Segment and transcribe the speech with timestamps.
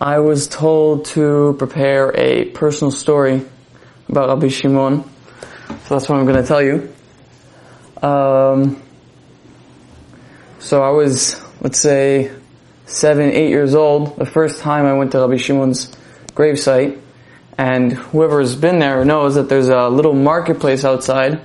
[0.00, 3.40] I was told to prepare a personal story
[4.10, 6.92] about Rabbi Shimon, so that's what I'm going to tell you.
[8.06, 8.82] Um,
[10.58, 12.30] so I was, let's say,
[12.84, 15.90] seven, eight years old, the first time I went to Rabbi Shimon's
[16.34, 17.00] gravesite,
[17.56, 21.40] and whoever's been there knows that there's a little marketplace outside,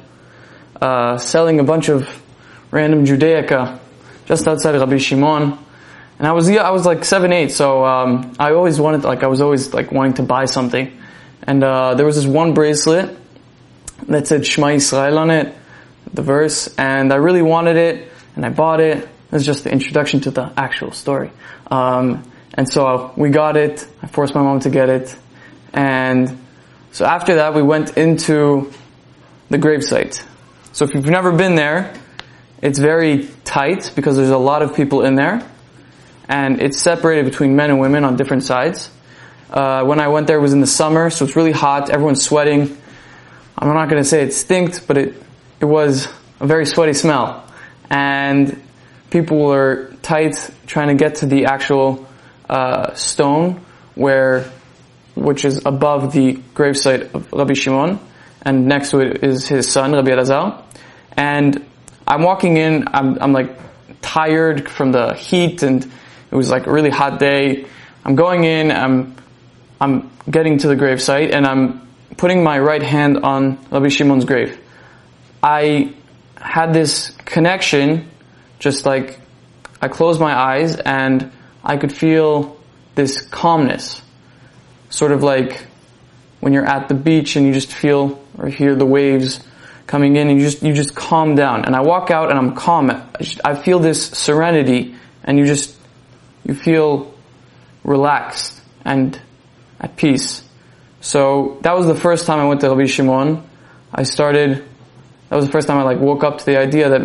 [0.82, 2.06] uh, selling a bunch of
[2.70, 3.80] random Judaica
[4.26, 5.58] just outside Rabbi Shimon.
[6.22, 9.24] And I was yeah, I was like seven, eight, so um, I always wanted like
[9.24, 10.96] I was always like wanting to buy something.
[11.42, 13.18] And uh, there was this one bracelet
[14.08, 15.52] that said Shema Yisrael on it,
[16.14, 18.98] the verse, and I really wanted it, and I bought it.
[19.00, 21.32] It was just the introduction to the actual story.
[21.72, 23.88] Um, and so we got it.
[24.04, 25.16] I forced my mom to get it,
[25.74, 26.40] and
[26.92, 28.72] so after that we went into
[29.50, 30.24] the gravesite.
[30.72, 31.96] So if you've never been there,
[32.62, 35.48] it's very tight because there's a lot of people in there
[36.32, 38.90] and it's separated between men and women on different sides.
[39.50, 41.90] Uh, when I went there, it was in the summer, so it's really hot.
[41.90, 42.78] Everyone's sweating.
[43.58, 45.22] I'm not going to say it stinked, but it
[45.60, 46.08] it was
[46.40, 47.46] a very sweaty smell,
[47.90, 48.64] and
[49.10, 52.08] people were tight trying to get to the actual
[52.50, 53.64] uh, stone
[53.96, 54.50] where,
[55.16, 58.00] which is above the gravesite of Rabbi Shimon,
[58.42, 60.64] and next to it is his son Rabbi Elazar,
[61.18, 61.64] and
[62.08, 62.88] I'm walking in.
[62.88, 63.60] I'm I'm like
[64.02, 65.92] tired from the heat and
[66.32, 67.66] it was like a really hot day.
[68.06, 69.16] I'm going in, I'm,
[69.80, 71.88] I'm getting to the grave site, and I'm
[72.18, 74.58] putting my right hand on Rabbi Shimon's grave.
[75.44, 75.94] I
[76.36, 78.10] had this connection,
[78.60, 79.20] just like
[79.82, 81.32] I closed my eyes and
[81.64, 82.60] I could feel
[82.96, 84.02] this calmness.
[84.90, 85.66] Sort of like
[86.40, 89.40] when you're at the beach and you just feel or hear the waves
[89.88, 91.66] coming in and you just, you just calm down.
[91.66, 92.92] And I walk out and I'm calm.
[93.44, 95.76] I feel this serenity and you just
[96.44, 97.14] you feel
[97.84, 99.20] relaxed and
[99.80, 100.44] at peace.
[101.02, 103.44] So that was the first time I went to Rabbi Shimon.
[103.94, 104.64] I started,
[105.30, 107.02] that was the first time I like woke up to the idea that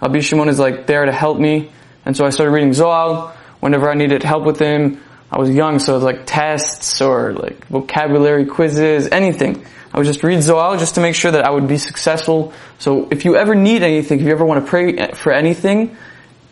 [0.00, 1.70] Rabbi Shimon is like there to help me.
[2.04, 5.00] And so I started reading Zohar whenever I needed help with him.
[5.30, 9.64] I was young, so it was like tests or like vocabulary quizzes, anything.
[9.92, 12.52] I would just read Zohar just to make sure that I would be successful.
[12.78, 15.96] So if you ever need anything, if you ever want to pray for anything,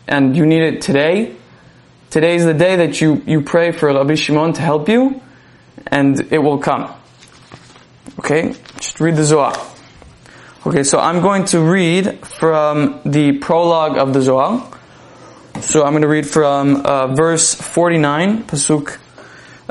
[0.07, 1.35] and you need it today,
[2.13, 5.19] Today is the day that you, you pray for Rabbi Shimon to help you,
[5.87, 6.93] and it will come.
[8.19, 8.53] Okay?
[8.77, 9.55] Just read the Zohar.
[10.63, 14.71] Okay, so I'm going to read from the prologue of the Zohar.
[15.61, 18.99] So I'm going to read from uh, verse 49, Pasuk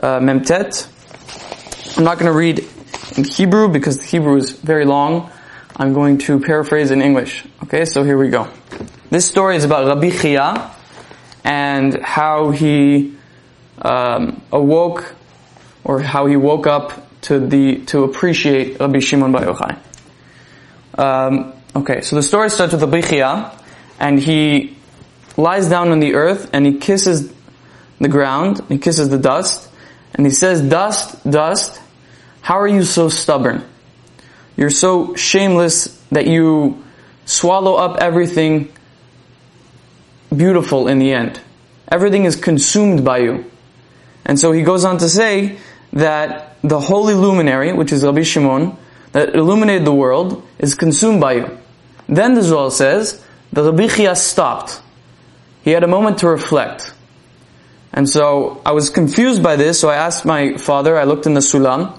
[0.03, 0.89] uh, Memtet.
[1.97, 2.67] I'm not going to read
[3.17, 5.31] in Hebrew because the Hebrew is very long.
[5.77, 7.45] I'm going to paraphrase in English.
[7.63, 8.49] Okay, so here we go.
[9.11, 10.73] This story is about Rabbi Chia,
[11.45, 13.15] and how he
[13.81, 15.15] um, awoke
[15.85, 16.93] or how he woke up
[17.23, 19.79] to the to appreciate Rabbi Shimon Bar Yochai.
[20.99, 23.53] Um, okay, so the story starts with Rabbi Chia,
[23.99, 24.77] and he
[25.37, 27.33] lies down on the earth and he kisses
[27.99, 29.71] the ground, he kisses the dust,
[30.15, 31.81] and he says, "Dust, dust,
[32.41, 33.65] how are you so stubborn?
[34.57, 36.83] You're so shameless that you
[37.25, 38.71] swallow up everything
[40.37, 41.41] beautiful in the end.
[41.91, 43.51] Everything is consumed by you.
[44.25, 45.59] And so he goes on to say
[45.93, 48.77] that the holy luminary, which is Rabbi Shimon,
[49.13, 51.59] that illuminated the world, is consumed by you.
[52.09, 53.23] Then the Zohar says,
[53.53, 54.81] the Rabbi Chia stopped.
[55.63, 56.95] He had a moment to reflect.
[57.93, 61.35] And so I was confused by this, so I asked my father, I looked in
[61.35, 61.99] the Sulam,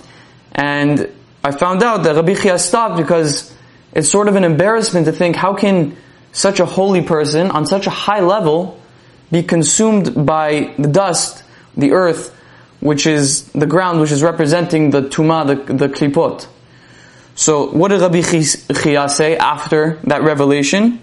[0.52, 1.10] and
[1.44, 3.54] I found out that Rabbi Chia stopped because
[3.94, 5.96] it's sort of an embarrassment to think, how can
[6.34, 8.80] such a holy person on such a high level
[9.32, 11.44] be consumed by the dust,
[11.78, 12.36] the earth,
[12.82, 16.46] which is the ground, which is representing the tuma, the, the klipot.
[17.36, 21.00] So what did Rabbi Chia say after that revelation?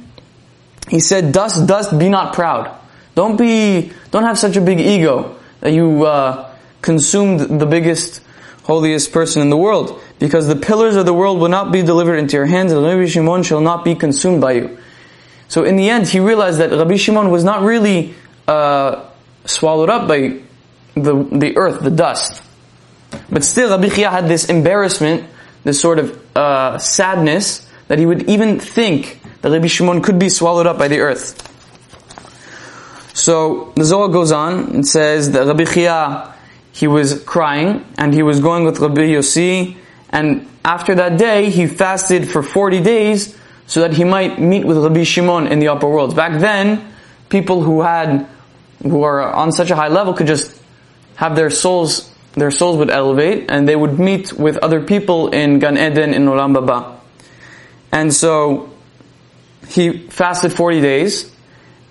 [0.88, 2.76] He said, dust, dust, be not proud.
[3.14, 8.22] Don't be, don't have such a big ego that you uh, consumed the biggest,
[8.64, 10.00] holiest person in the world.
[10.18, 13.06] Because the pillars of the world will not be delivered into your hands, and Rabbi
[13.06, 14.78] Shimon shall not be consumed by you.
[15.50, 18.14] So in the end, he realized that Rabbi Shimon was not really
[18.46, 19.04] uh,
[19.46, 20.38] swallowed up by
[20.94, 22.40] the, the earth, the dust.
[23.28, 25.28] But still, Rabbi Chia had this embarrassment,
[25.64, 30.28] this sort of uh, sadness, that he would even think that Rabbi Shimon could be
[30.28, 31.34] swallowed up by the earth.
[33.12, 36.32] So the Zohar goes on and says that Rabbi Chia,
[36.70, 39.76] he was crying and he was going with Rabbi Yossi
[40.10, 43.36] and after that day he fasted for 40 days
[43.70, 46.12] so that he might meet with Rabbi Shimon in the upper worlds.
[46.12, 46.92] Back then,
[47.28, 48.26] people who had,
[48.82, 50.60] who are on such a high level could just
[51.14, 55.60] have their souls, their souls would elevate, and they would meet with other people in
[55.60, 56.98] Gan Eden in Olam Haba.
[57.92, 58.72] And so,
[59.68, 61.32] he fasted 40 days,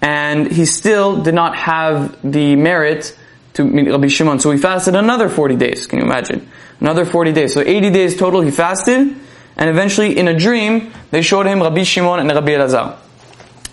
[0.01, 3.17] and he still did not have the merit
[3.53, 4.41] to meet Rabbi Shimon.
[4.41, 5.87] So he fasted another 40 days.
[5.87, 6.51] Can you imagine?
[6.81, 7.53] Another 40 days.
[7.53, 9.15] So 80 days total he fasted,
[9.59, 12.95] and eventually in a dream, they showed him Rabbi Shimon and Rabbi Elazar.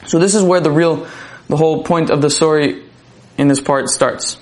[0.08, 1.06] So this is where the real,
[1.46, 2.82] the whole point of the story
[3.38, 4.36] in this part starts.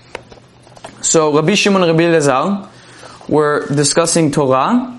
[1.03, 2.71] So Rabbi Shimon and Rabbi Elazar
[3.29, 4.99] were discussing Torah,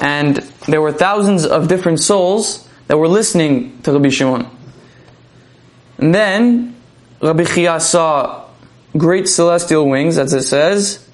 [0.00, 0.36] and
[0.68, 4.48] there were thousands of different souls that were listening to Rabbi Shimon.
[5.98, 6.74] And then
[7.20, 8.48] Rabbi Chia saw
[8.96, 11.06] great celestial wings, as it says,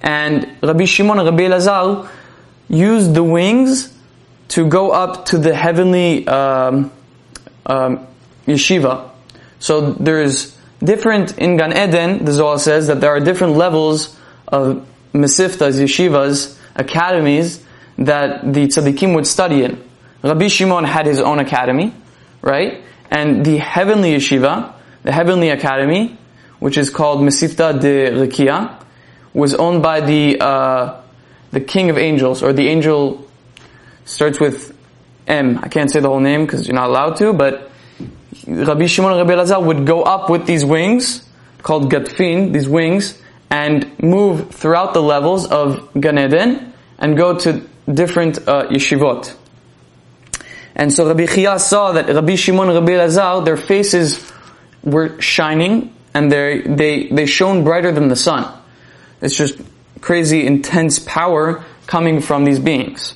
[0.00, 2.08] and Rabbi Shimon and Rabbi Elazar
[2.68, 3.94] used the wings
[4.48, 6.90] to go up to the heavenly um,
[7.66, 8.06] um,
[8.46, 9.10] yeshiva.
[9.58, 12.24] So there's different in Gan Eden.
[12.24, 14.16] The Zohar says that there are different levels
[14.46, 17.64] of mesiftas, yeshivas, academies
[17.98, 19.82] that the tzaddikim would study in.
[20.22, 21.92] Rabbi Shimon had his own academy,
[22.42, 22.82] right?
[23.10, 24.72] And the heavenly yeshiva,
[25.02, 26.16] the heavenly academy,
[26.58, 28.82] which is called Mesifta de Rikia,
[29.32, 31.00] was owned by the uh,
[31.50, 33.26] the king of angels, or the angel
[34.04, 34.76] starts with
[35.26, 35.58] M.
[35.62, 37.70] I can't say the whole name because you're not allowed to, but
[38.46, 41.28] Rabbi Shimon Rabbi Lazar would go up with these wings,
[41.62, 47.66] called Gatfin, these wings, and move throughout the levels of Gan Eden, and go to
[47.92, 49.34] different uh, yeshivot.
[50.74, 54.32] And so Rabbi Chia saw that Rabbi Shimon and Rabbi Lazar, their faces
[54.82, 58.52] were shining, and they they shone brighter than the sun.
[59.20, 59.58] It's just
[60.00, 63.14] crazy, intense power coming from these beings.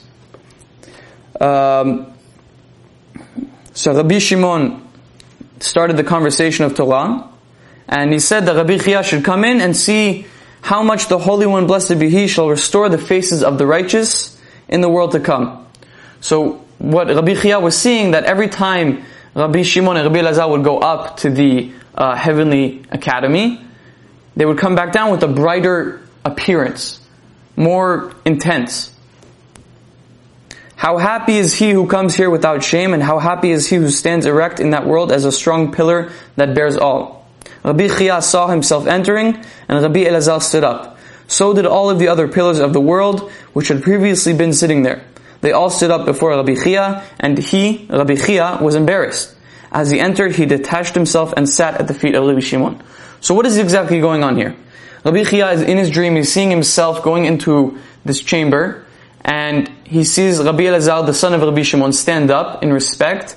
[1.40, 2.12] Um,
[3.74, 4.86] so Rabbi Shimon
[5.60, 7.28] started the conversation of Torah,
[7.88, 10.26] and he said that Rabbi Chia should come in and see
[10.60, 14.40] how much the Holy One, blessed be He, shall restore the faces of the righteous
[14.68, 15.66] in the world to come.
[16.20, 20.64] So what Rabbi Chia was seeing that every time Rabbi Shimon and Rabbi Elazar would
[20.64, 23.60] go up to the uh, heavenly academy,
[24.36, 27.00] they would come back down with a brighter appearance,
[27.56, 28.94] more intense.
[30.76, 33.88] How happy is he who comes here without shame, and how happy is he who
[33.88, 37.28] stands erect in that world as a strong pillar that bears all.
[37.64, 39.36] Rabbi Chia saw himself entering,
[39.68, 40.98] and Rabbi Elazar stood up.
[41.28, 44.82] So did all of the other pillars of the world, which had previously been sitting
[44.82, 45.04] there.
[45.40, 49.34] They all stood up before Rabbi Chia, and he, Rabbi Chia, was embarrassed.
[49.70, 52.82] As he entered, he detached himself and sat at the feet of Rabbi Shimon.
[53.20, 54.56] So what is exactly going on here?
[55.04, 58.84] Rabbi Chia is in his dream, he's seeing himself going into this chamber,
[59.24, 63.36] and he sees Rabbi Elazar, the son of Rabbi Shimon, stand up in respect,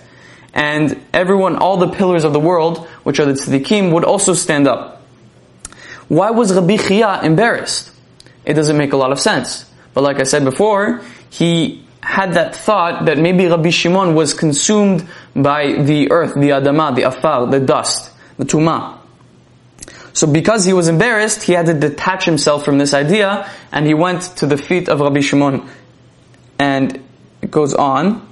[0.53, 4.67] and everyone, all the pillars of the world, which are the tzaddikim, would also stand
[4.67, 5.03] up.
[6.07, 7.91] Why was Rabbi Chia embarrassed?
[8.45, 9.69] It doesn't make a lot of sense.
[9.93, 11.01] But like I said before,
[11.31, 16.95] he had that thought that maybe Rabbi Shimon was consumed by the earth, the adama,
[16.95, 18.94] the afar, the dust, the tuma.
[20.15, 23.93] So because he was embarrassed, he had to detach himself from this idea, and he
[23.93, 25.69] went to the feet of Rabbi Shimon.
[26.57, 27.03] And
[27.41, 28.25] it goes on.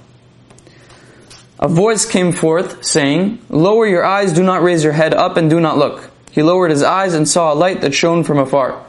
[1.58, 5.50] A voice came forth saying, Lower your eyes, do not raise your head up, and
[5.50, 6.10] do not look.
[6.30, 8.82] He lowered his eyes and saw a light that shone from afar.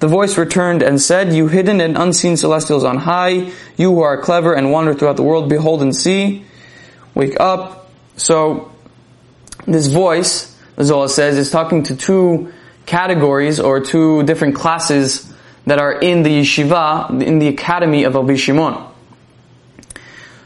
[0.00, 4.20] The voice returned and said, You hidden and unseen celestials on high, you who are
[4.20, 6.44] clever and wander throughout the world, behold and see,
[7.14, 7.88] wake up.
[8.16, 8.72] So,
[9.64, 12.52] this voice Zohar says, is talking to two
[12.86, 15.32] categories or two different classes
[15.66, 18.88] that are in the yeshiva, in the academy of Rabbi Shimon.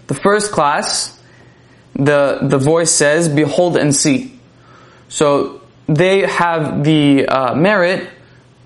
[0.07, 1.19] The first class,
[1.95, 4.39] the, the voice says, behold and see.
[5.09, 8.09] So they have the uh, merit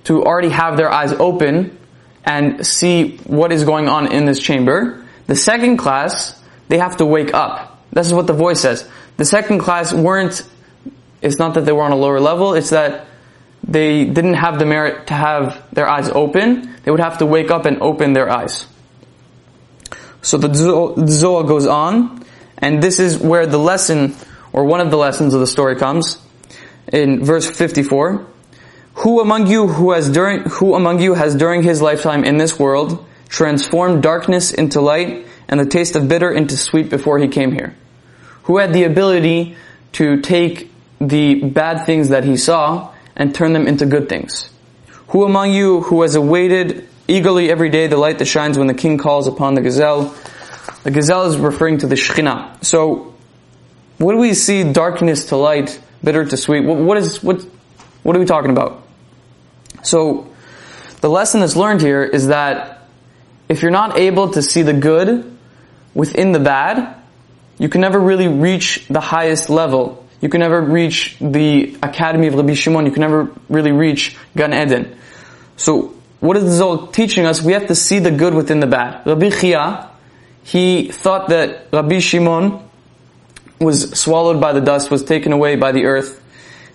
[0.04, 1.78] to already have their eyes open
[2.24, 5.06] and see what is going on in this chamber.
[5.26, 7.84] The second class, they have to wake up.
[7.92, 8.88] This is what the voice says.
[9.16, 10.46] The second class weren't
[11.22, 13.06] it's not that they were on a lower level, it's that
[13.66, 16.74] they didn't have the merit to have their eyes open.
[16.82, 18.66] They would have to wake up and open their eyes.
[20.22, 22.24] So the Zohar goes on,
[22.58, 24.14] and this is where the lesson,
[24.52, 26.18] or one of the lessons of the story comes,
[26.92, 28.26] in verse 54.
[28.94, 32.58] Who among you who has during, who among you has during his lifetime in this
[32.58, 37.52] world transformed darkness into light and the taste of bitter into sweet before he came
[37.52, 37.74] here?
[38.44, 39.56] Who had the ability
[39.92, 40.69] to take
[41.00, 44.50] the bad things that he saw and turn them into good things?
[45.08, 48.74] Who among you who has awaited eagerly every day the light that shines when the
[48.74, 50.14] king calls upon the gazelle?
[50.84, 52.64] The gazelle is referring to the Shekhinah.
[52.64, 53.14] So,
[53.98, 56.60] what do we see darkness to light, bitter to sweet?
[56.60, 57.44] What, is, what,
[58.02, 58.82] what are we talking about?
[59.82, 60.32] So,
[61.00, 62.88] the lesson that's learned here is that
[63.48, 65.36] if you're not able to see the good
[65.92, 66.96] within the bad,
[67.58, 69.99] you can never really reach the highest level.
[70.20, 72.86] You can never reach the academy of Rabbi Shimon.
[72.86, 74.96] You can never really reach Gan Eden.
[75.56, 77.42] So, what is this all teaching us?
[77.42, 79.06] We have to see the good within the bad.
[79.06, 79.88] Rabbi Chia,
[80.44, 82.68] he thought that Rabbi Shimon
[83.58, 86.22] was swallowed by the dust, was taken away by the earth,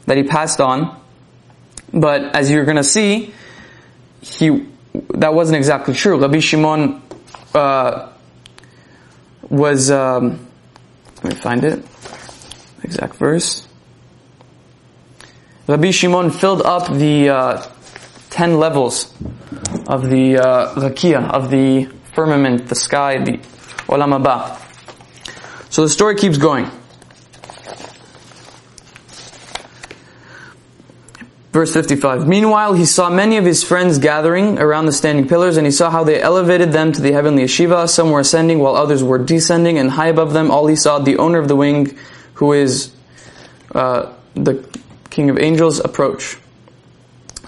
[0.08, 1.00] that he passed on.
[1.94, 3.34] But as you're going to see,
[4.22, 4.68] he
[5.14, 6.18] that wasn't exactly true.
[6.18, 7.02] Rabbi Shimon
[7.54, 8.10] uh,
[9.50, 9.92] was.
[9.92, 10.48] Um,
[11.24, 11.84] let me find it.
[12.86, 13.68] Exact verse.
[15.66, 17.66] Rabbi Shimon filled up the uh,
[18.30, 19.12] ten levels
[19.88, 23.40] of the uh, rakia, of the firmament, the sky, the
[23.90, 24.62] olam haba.
[25.72, 26.70] So the story keeps going.
[31.52, 32.28] Verse 55.
[32.28, 35.90] Meanwhile, he saw many of his friends gathering around the standing pillars, and he saw
[35.90, 37.90] how they elevated them to the heavenly yeshiva.
[37.90, 41.18] Some were ascending while others were descending, and high above them, all he saw the
[41.18, 41.98] owner of the wing,
[42.36, 42.94] who is
[43.74, 44.64] uh, the
[45.10, 46.38] king of angels, approach.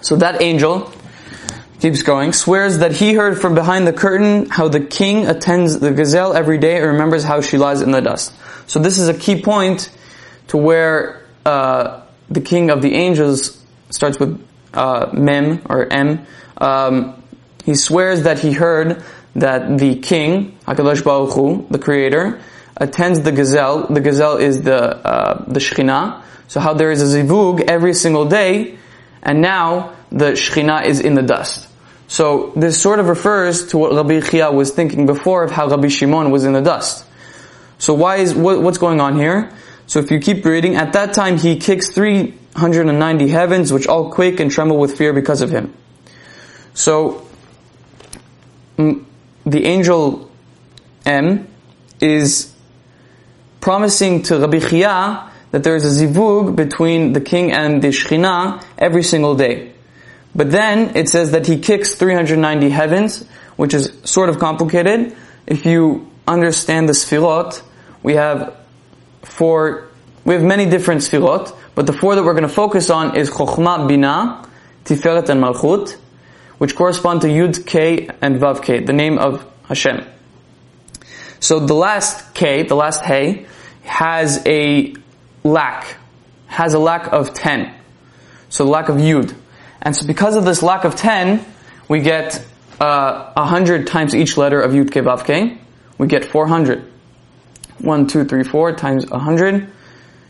[0.02, 0.92] So that angel
[1.80, 5.92] keeps going, swears that he heard from behind the curtain how the king attends the
[5.92, 8.34] gazelle every day and remembers how she lies in the dust.
[8.68, 9.90] So this is a key point
[10.48, 16.26] to where uh, the king of the angels starts with uh, mem or m.
[16.58, 17.24] Um,
[17.64, 19.04] he swears that he heard
[19.36, 22.42] that the king, Hakadosh Baruch Hu, the creator,
[22.80, 23.88] attends the gazelle.
[23.88, 26.24] The gazelle is the uh, the Shekhinah.
[26.48, 28.78] So how there is a zivug every single day,
[29.22, 31.68] and now the Shekhinah is in the dust.
[32.08, 35.90] So this sort of refers to what Rabbi Chia was thinking before of how Rabbi
[35.90, 37.06] Shimon was in the dust.
[37.80, 39.52] So why is what, what's going on here?
[39.88, 44.40] So if you keep reading, at that time he kicks 390 heavens which all quake
[44.40, 45.74] and tremble with fear because of him.
[46.74, 47.28] So,
[48.78, 50.30] the angel
[51.06, 51.48] M
[52.00, 52.54] is
[53.60, 58.64] promising to Rabbi Chia that there is a zivug between the king and the Shekhinah
[58.78, 59.74] every single day.
[60.36, 65.16] But then it says that he kicks 390 heavens, which is sort of complicated.
[65.48, 67.62] If you understand the sfirot,
[68.04, 68.56] we have
[69.24, 69.88] four,
[70.26, 73.32] we have many different sfirot, but the four that we're going to focus on is
[73.32, 74.48] Chokhmah, Bina,
[74.86, 75.98] Tiferet, and Malchut,
[76.58, 80.06] which correspond to Yud K and Vav K, the name of Hashem.
[81.40, 83.46] So the last K, the last Hey,
[83.84, 84.96] has a
[85.44, 85.98] lack,
[86.48, 87.74] has a lack of 10.
[88.50, 89.36] So lack of Yud.
[89.82, 91.46] And so because of this lack of 10,
[91.88, 92.46] we get
[92.80, 95.58] uh, 100 times each letter of Yud K Vav K.
[95.98, 96.92] We get 400.
[97.80, 99.72] 1, 2, 3, 4 times 100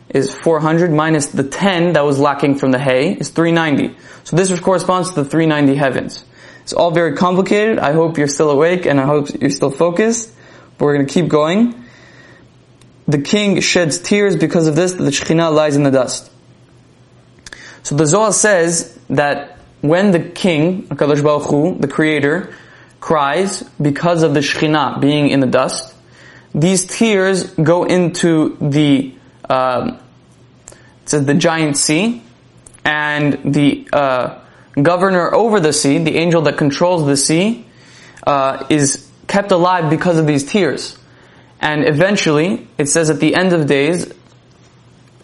[0.09, 3.97] is 400 minus the 10 that was lacking from the hay is 390.
[4.23, 6.25] So this corresponds to the 390 heavens.
[6.63, 7.79] It's all very complicated.
[7.79, 10.33] I hope you're still awake and I hope you're still focused.
[10.77, 11.85] But we're going to keep going.
[13.07, 16.29] The king sheds tears because of this, the Shekhinah lies in the dust.
[17.83, 22.53] So the Zohar says that when the king, HaKadosh Baruch Hu, the creator,
[22.99, 25.95] cries because of the Shekhinah being in the dust,
[26.53, 29.13] these tears go into the
[29.49, 29.99] um,
[31.07, 32.21] it says the giant sea,
[32.83, 34.39] and the uh,
[34.81, 37.65] governor over the sea, the angel that controls the sea,
[38.25, 40.97] uh, is kept alive because of these tears.
[41.59, 44.11] And eventually, it says at the end of days,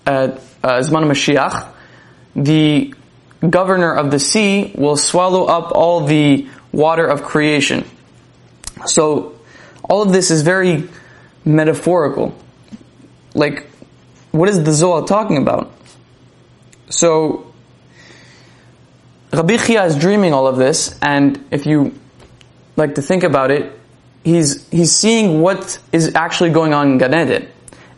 [0.05, 1.69] uh, Zman Mashiach,
[2.35, 2.93] the
[3.47, 7.85] governor of the sea will swallow up all the water of creation.
[8.85, 9.39] So,
[9.83, 10.89] all of this is very
[11.45, 12.33] metaphorical.
[13.33, 13.67] Like,
[14.31, 15.71] what is the Zohar talking about?
[16.89, 17.53] So,
[19.31, 21.93] Rabbi Chia is dreaming all of this, and if you
[22.75, 23.79] like to think about it,
[24.23, 27.47] he's he's seeing what is actually going on in Gan Eden,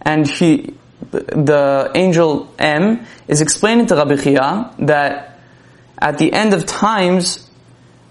[0.01, 0.74] and he,
[1.12, 5.39] the, angel M, is explaining to Rabbi Chia that
[5.98, 7.50] at the end of times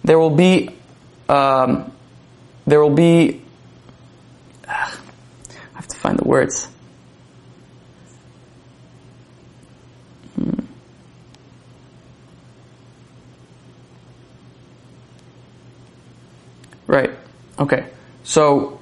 [0.02, 0.71] there will be
[1.28, 1.92] um,
[2.66, 3.42] there will be
[4.66, 4.97] I
[5.75, 6.68] have to find the words.
[16.87, 17.11] Right.
[17.59, 17.87] Okay.
[18.25, 18.81] So,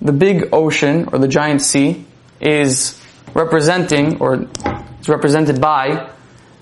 [0.00, 2.06] the big ocean, or the giant sea,
[2.40, 3.00] is
[3.34, 4.48] representing, or
[5.00, 6.10] is represented by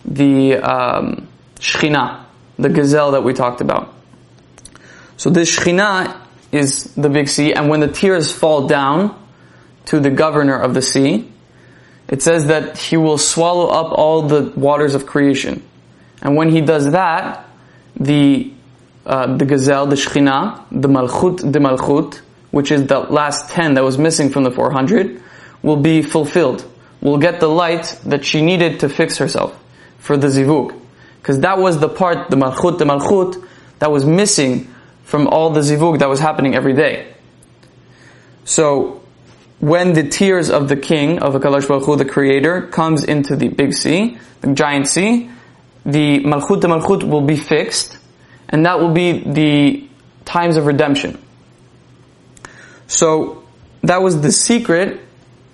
[0.04, 1.28] the um,
[1.60, 2.24] Shekhinah,
[2.58, 3.94] the gazelle that we talked about.
[5.16, 6.20] So this Shekhinah
[6.52, 9.14] is the big sea, and when the tears fall down
[9.86, 11.30] to the governor of the sea,
[12.08, 15.62] it says that he will swallow up all the waters of creation.
[16.22, 17.46] And when he does that,
[17.96, 18.52] the
[19.08, 23.82] uh, the gazelle, the shechina, the malchut, the malchut, which is the last 10 that
[23.82, 25.22] was missing from the 400,
[25.62, 26.64] will be fulfilled.
[27.00, 29.58] Will get the light that she needed to fix herself
[29.98, 30.78] for the zivug.
[31.22, 33.42] Because that was the part, the malchut, the malchut,
[33.78, 34.72] that was missing
[35.04, 37.14] from all the zivug that was happening every day.
[38.44, 39.02] So,
[39.58, 43.48] when the tears of the king, of HaKadosh Baruch Hu, the creator, comes into the
[43.48, 45.30] big sea, the giant sea,
[45.86, 47.98] the malchut, the malchut will be fixed,
[48.48, 49.88] and that will be the
[50.24, 51.18] times of redemption.
[52.86, 53.44] So
[53.82, 55.00] that was the secret.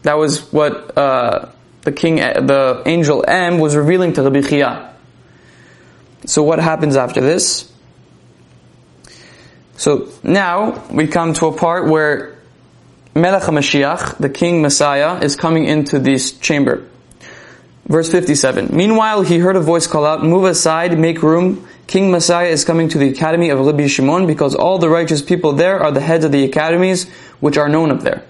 [0.03, 1.51] That was what uh,
[1.83, 4.95] the king, the angel M, was revealing to Rabbi Chia.
[6.27, 7.71] So what happens after this?
[9.77, 12.39] So now we come to a part where
[13.15, 16.89] Melech HaMashiach, the King Messiah, is coming into this chamber.
[17.87, 18.75] Verse 57.
[18.75, 21.69] Meanwhile, he heard a voice call out, Move aside, make room.
[21.87, 25.53] King Messiah is coming to the academy of Rabbi Shimon because all the righteous people
[25.53, 27.09] there are the heads of the academies
[27.41, 28.25] which are known up there.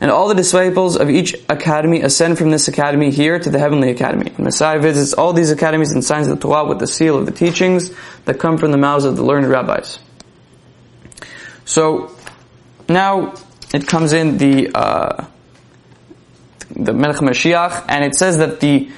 [0.00, 3.90] And all the disciples of each academy ascend from this academy here to the heavenly
[3.90, 4.30] academy.
[4.30, 7.32] And Messiah visits all these academies and signs the Torah with the seal of the
[7.32, 7.90] teachings
[8.24, 9.98] that come from the mouths of the learned rabbis.
[11.66, 12.16] So,
[12.88, 13.34] now
[13.74, 15.26] it comes in the, uh,
[16.70, 18.90] the Melech Mashiach, and it says that the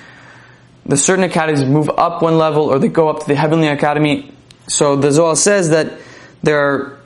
[0.84, 4.32] the certain academies move up one level or they go up to the heavenly academy.
[4.68, 5.98] So the Zohar says that
[6.42, 7.00] there are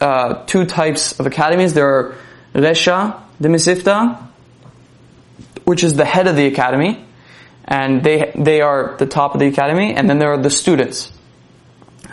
[0.00, 1.74] uh, two types of academies.
[1.74, 2.14] There are
[2.54, 4.18] Resha, the Mesivta,
[5.64, 7.04] which is the head of the academy,
[7.64, 11.12] and they they are the top of the academy, and then there are the students.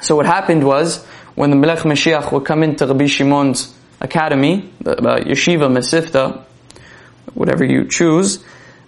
[0.01, 1.03] So what happened was
[1.35, 6.43] when the Melech Mashiach would come into Rabbi Shimon's academy, the uh, yeshiva, Mesivta,
[7.33, 8.43] whatever you choose,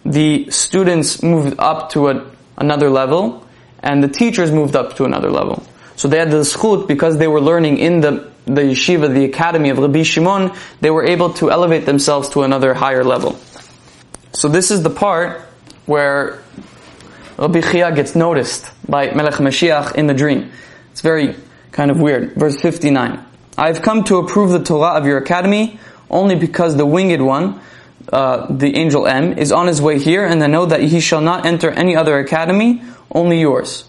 [0.05, 2.25] the students moved up to a,
[2.57, 3.45] another level,
[3.81, 5.63] and the teachers moved up to another level.
[5.95, 9.69] So they had the zchut because they were learning in the, the yeshiva, the academy
[9.69, 13.37] of Rabbi Shimon, they were able to elevate themselves to another higher level.
[14.31, 15.41] So this is the part
[15.85, 16.41] where
[17.37, 20.51] Rabbi Chia gets noticed by Melech Mashiach in the dream.
[20.91, 21.35] It's very
[21.71, 22.35] kind of weird.
[22.35, 23.25] Verse 59.
[23.57, 27.59] I've come to approve the Torah of your academy only because the winged one,
[28.11, 31.21] uh, the angel M, is on his way here, and I know that he shall
[31.21, 33.85] not enter any other academy, only yours.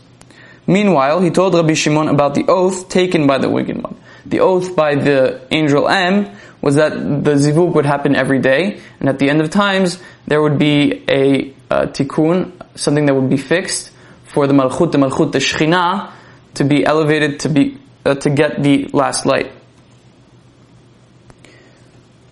[0.66, 3.96] Meanwhile, he told Rabbi Shimon about the oath taken by the wicked one.
[4.26, 6.30] The oath by the angel M
[6.60, 10.42] was that the zivug would happen every day, and at the end of times, there
[10.42, 13.90] would be a, a tikkun, something that would be fixed
[14.24, 16.12] for the malchut, the malchut, the shechina,
[16.54, 19.50] to be elevated to be, uh, to get the last light.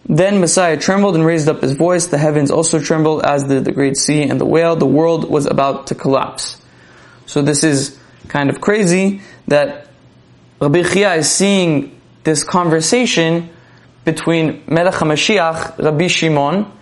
[0.09, 2.07] Then Messiah trembled and raised up his voice.
[2.07, 4.75] The heavens also trembled as did the great sea and the whale.
[4.75, 6.57] The world was about to collapse.
[7.27, 9.89] So this is kind of crazy that
[10.61, 13.51] Rabbi Chia is seeing this conversation
[14.07, 16.73] between Melech HaMashiach, Rabbi Shimon,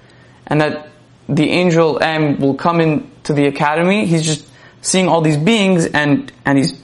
[0.47, 0.89] and that
[1.29, 4.07] the angel M will come into the academy.
[4.07, 4.49] He's just
[4.83, 6.81] seeing all these beings and, and he's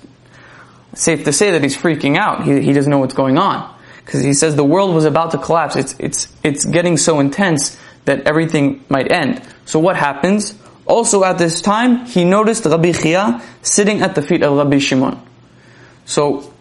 [0.94, 2.42] safe to say that he's freaking out.
[2.42, 3.71] He, he doesn't know what's going on
[4.04, 5.76] because he says the world was about to collapse.
[5.76, 9.42] It's, it's, it's getting so intense that everything might end.
[9.64, 10.54] So what happens?
[10.86, 15.20] Also at this time, he noticed Rabbi Chia sitting at the feet of Rabbi Shimon.
[16.04, 16.52] So,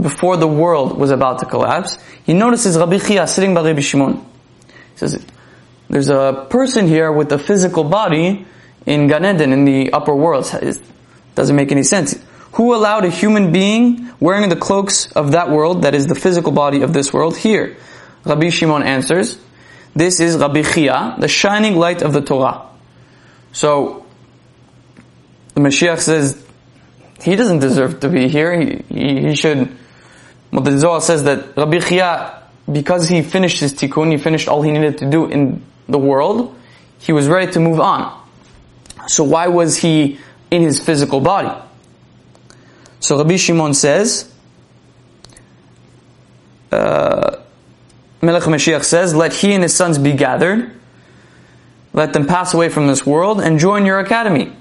[0.00, 4.16] before the world was about to collapse, he notices Rabbi Chia sitting by Rabbi Shimon.
[4.66, 5.24] He says,
[5.88, 8.46] there's a person here with a physical body
[8.86, 10.50] in Gan Eden, in the upper world.
[10.60, 10.80] It
[11.34, 12.18] doesn't make any sense.
[12.52, 16.52] Who allowed a human being wearing the cloaks of that world, that is the physical
[16.52, 17.76] body of this world, here?
[18.24, 19.38] Rabbi Shimon answers,
[19.94, 22.68] this is Rabbi Chia, the shining light of the Torah.
[23.52, 24.06] So,
[25.54, 26.44] the Mashiach says,
[27.22, 29.76] he doesn't deserve to be here, he, he, he should,
[30.50, 34.62] well the Zohar says that Rabbi Chia, because he finished his tikkun, he finished all
[34.62, 36.56] he needed to do in the world,
[36.98, 38.18] he was ready to move on.
[39.06, 40.18] So why was he
[40.50, 41.50] in his physical body?
[43.02, 44.32] So Rabbi Shimon says,
[46.70, 47.38] uh,
[48.20, 50.70] Melech Mashiach says, let he and his sons be gathered,
[51.92, 54.52] let them pass away from this world and join your academy.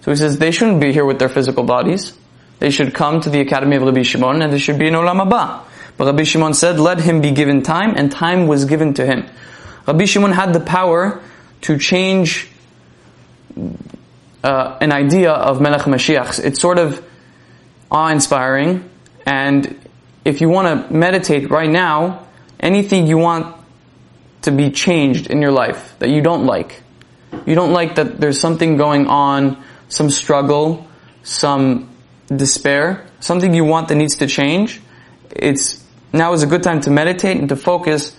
[0.00, 2.16] So he says they shouldn't be here with their physical bodies.
[2.60, 5.22] They should come to the academy of Rabbi Shimon and they should be in Olam
[5.22, 5.64] Haba.
[5.98, 9.26] But Rabbi Shimon said, let him be given time and time was given to him.
[9.86, 11.22] Rabbi Shimon had the power
[11.60, 12.48] to change
[14.42, 16.42] uh, an idea of Melech Mashiach.
[16.42, 17.04] It's sort of
[17.90, 18.88] awe-inspiring.
[19.26, 19.78] And
[20.24, 22.26] if you want to meditate right now,
[22.58, 23.56] anything you want
[24.42, 26.82] to be changed in your life that you don't like,
[27.46, 30.86] you don't like that there's something going on, some struggle,
[31.22, 31.90] some
[32.28, 34.80] despair, something you want that needs to change,
[35.30, 38.16] it's now is a good time to meditate and to focus.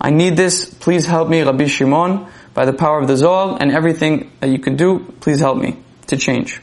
[0.00, 0.72] I need this.
[0.72, 4.58] Please help me, Rabbi Shimon, by the power of the Zohar and everything that you
[4.58, 5.14] can do.
[5.20, 5.78] Please help me
[6.08, 6.60] to change.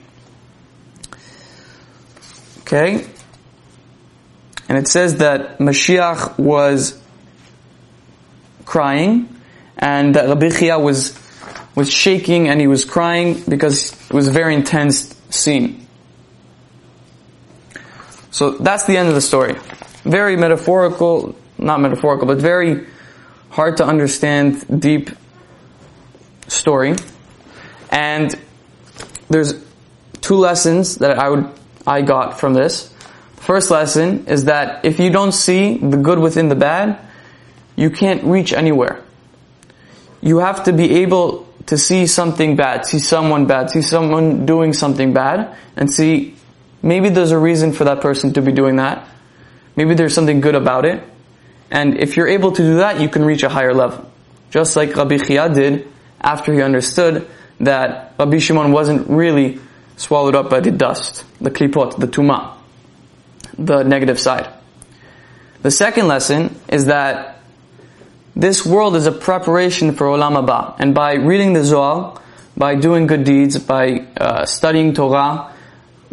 [2.68, 3.08] Okay.
[4.68, 7.02] And it says that Mashiach was
[8.66, 9.34] crying
[9.78, 11.18] and that Rabbi Chia was,
[11.76, 15.88] was shaking and he was crying because it was a very intense scene.
[18.32, 19.56] So that's the end of the story.
[20.04, 22.86] Very metaphorical, not metaphorical, but very
[23.50, 25.10] hard to understand, deep
[26.48, 26.96] story.
[27.90, 28.38] And
[29.30, 29.54] there's
[30.20, 31.50] two lessons that I would,
[31.88, 32.94] I got from this.
[33.38, 37.00] First lesson is that if you don't see the good within the bad,
[37.78, 39.02] you can't reach anywhere.
[40.22, 44.74] You have to be able to see something bad, see someone bad, see someone doing
[44.74, 46.36] something bad, and see
[46.84, 49.08] maybe there's a reason for that person to be doing that.
[49.78, 51.02] Maybe there's something good about it.
[51.72, 54.12] And if you're able to do that, you can reach a higher level.
[54.50, 55.88] Just like Rabbi Chia did
[56.20, 57.28] after he understood
[57.60, 59.60] that Rabbi Shimon wasn't really
[59.98, 62.54] swallowed up by the dust, the klipot, the tuma,
[63.58, 64.48] the negative side.
[65.64, 67.42] The second lesson is that
[68.36, 70.76] this world is a preparation for Olam Haba.
[70.80, 72.22] And by reading the Zohar,
[72.56, 75.52] by doing good deeds, by uh, studying Torah,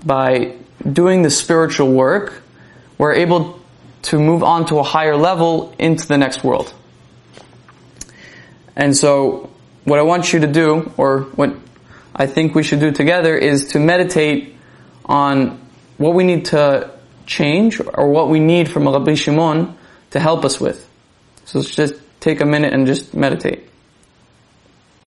[0.05, 0.57] by
[0.91, 2.43] doing the spiritual work,
[2.97, 3.61] we're able
[4.03, 6.73] to move on to a higher level into the next world.
[8.77, 9.51] And so,
[9.85, 11.55] what I want you to do, or what
[12.15, 14.57] I think we should do together, is to meditate
[15.05, 15.61] on
[15.97, 16.91] what we need to
[17.27, 19.77] change or what we need from Rabbi Shimon
[20.11, 20.89] to help us with.
[21.45, 23.69] So let's just take a minute and just meditate.